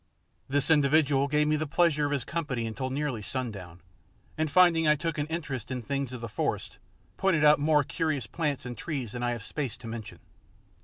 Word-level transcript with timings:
This 0.49 0.71
individual 0.71 1.27
gave 1.27 1.47
me 1.47 1.57
the 1.57 1.67
pleasure 1.67 2.05
of 2.07 2.11
his 2.11 2.23
company 2.25 2.65
until 2.65 2.89
nearly 2.89 3.21
sundown, 3.21 3.81
and 4.35 4.49
finding 4.49 4.87
I 4.87 4.95
took 4.95 5.19
an 5.19 5.27
interest 5.27 5.69
in 5.69 5.83
things 5.83 6.11
of 6.11 6.21
the 6.21 6.27
forest, 6.27 6.79
pointed 7.17 7.43
out 7.43 7.59
more 7.59 7.83
curious 7.83 8.25
plants 8.25 8.65
and 8.65 8.75
trees 8.75 9.11
than 9.11 9.21
I 9.21 9.29
have 9.29 9.43
space 9.43 9.77
to 9.77 9.85
mention. 9.85 10.17